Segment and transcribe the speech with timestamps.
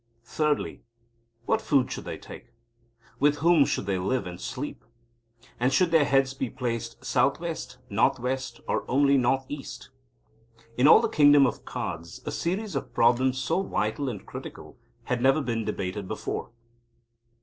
[0.25, 0.81] Thirdly,
[1.45, 2.53] what food should they take?
[3.19, 4.83] With whom should they live and sleep?
[5.59, 9.91] And should their heads be placed south west, north west, or only north east?
[10.75, 15.21] In all the Kingdom of Cards a series of problems so vital and critical had
[15.21, 16.49] never been debated before.